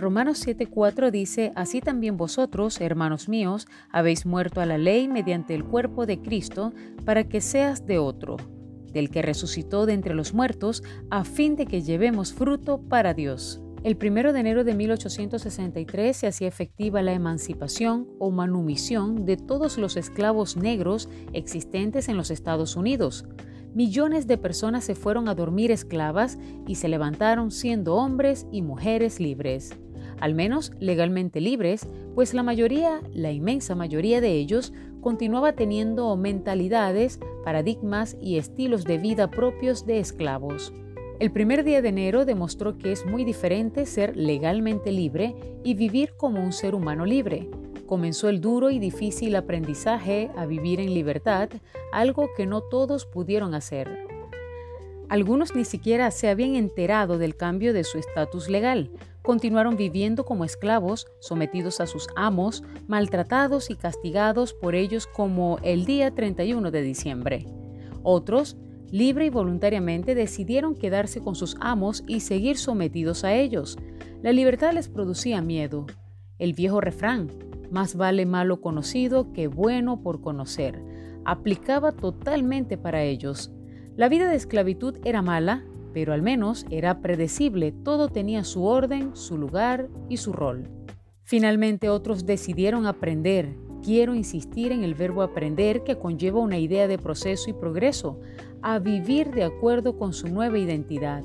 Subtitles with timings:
[0.00, 5.62] Romanos 7:4 dice, Así también vosotros, hermanos míos, habéis muerto a la ley mediante el
[5.62, 6.72] cuerpo de Cristo,
[7.04, 8.38] para que seas de otro,
[8.94, 13.60] del que resucitó de entre los muertos, a fin de que llevemos fruto para Dios.
[13.84, 19.76] El 1 de enero de 1863 se hacía efectiva la emancipación o manumisión de todos
[19.76, 23.26] los esclavos negros existentes en los Estados Unidos.
[23.74, 29.20] Millones de personas se fueron a dormir esclavas y se levantaron siendo hombres y mujeres
[29.20, 29.78] libres
[30.20, 37.18] al menos legalmente libres, pues la mayoría, la inmensa mayoría de ellos, continuaba teniendo mentalidades,
[37.44, 40.72] paradigmas y estilos de vida propios de esclavos.
[41.18, 46.14] El primer día de enero demostró que es muy diferente ser legalmente libre y vivir
[46.16, 47.50] como un ser humano libre.
[47.86, 51.50] Comenzó el duro y difícil aprendizaje a vivir en libertad,
[51.92, 54.06] algo que no todos pudieron hacer.
[55.10, 58.90] Algunos ni siquiera se habían enterado del cambio de su estatus legal,
[59.30, 65.84] continuaron viviendo como esclavos, sometidos a sus amos, maltratados y castigados por ellos como el
[65.84, 67.46] día 31 de diciembre.
[68.02, 68.56] Otros,
[68.90, 73.78] libre y voluntariamente, decidieron quedarse con sus amos y seguir sometidos a ellos.
[74.20, 75.86] La libertad les producía miedo.
[76.40, 77.30] El viejo refrán,
[77.70, 80.82] más vale malo conocido que bueno por conocer,
[81.24, 83.52] aplicaba totalmente para ellos.
[83.94, 89.14] La vida de esclavitud era mala, pero al menos era predecible, todo tenía su orden,
[89.14, 90.68] su lugar y su rol.
[91.22, 93.56] Finalmente otros decidieron aprender.
[93.82, 98.20] Quiero insistir en el verbo aprender que conlleva una idea de proceso y progreso,
[98.62, 101.24] a vivir de acuerdo con su nueva identidad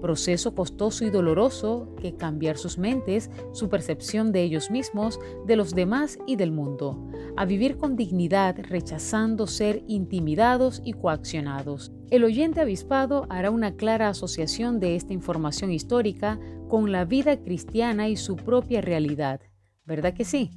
[0.00, 5.74] proceso costoso y doloroso que cambiar sus mentes, su percepción de ellos mismos, de los
[5.74, 7.06] demás y del mundo,
[7.36, 11.92] a vivir con dignidad rechazando ser intimidados y coaccionados.
[12.10, 18.08] El oyente avispado hará una clara asociación de esta información histórica con la vida cristiana
[18.08, 19.40] y su propia realidad.
[19.84, 20.50] ¿Verdad que sí?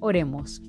[0.00, 0.62] Oremos.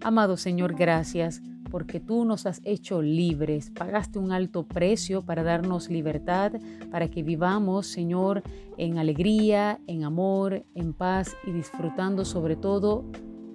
[0.00, 5.88] Amado Señor, gracias porque tú nos has hecho libres, pagaste un alto precio para darnos
[5.88, 6.52] libertad,
[6.90, 8.42] para que vivamos, Señor,
[8.76, 13.04] en alegría, en amor, en paz y disfrutando sobre todo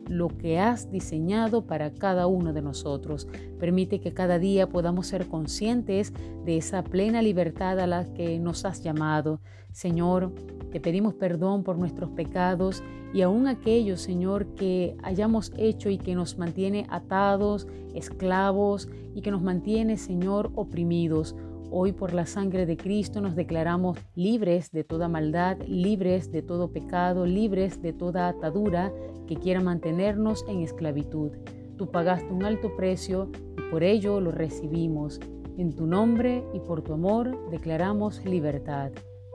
[0.07, 3.27] lo que has diseñado para cada uno de nosotros.
[3.59, 6.13] Permite que cada día podamos ser conscientes
[6.45, 9.39] de esa plena libertad a la que nos has llamado.
[9.71, 10.33] Señor,
[10.73, 12.81] te pedimos perdón por nuestros pecados
[13.13, 19.29] y aún aquellos, Señor, que hayamos hecho y que nos mantiene atados, esclavos y que
[19.29, 21.35] nos mantiene, Señor, oprimidos.
[21.69, 26.71] Hoy por la sangre de Cristo nos declaramos libres de toda maldad, libres de todo
[26.71, 28.91] pecado, libres de toda atadura
[29.27, 31.33] que quiera mantenernos en esclavitud.
[31.77, 33.29] Tú pagaste un alto precio
[33.59, 35.19] y por ello lo recibimos.
[35.55, 38.91] En tu nombre y por tu amor declaramos libertad.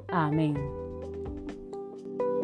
[0.08, 0.87] Amén.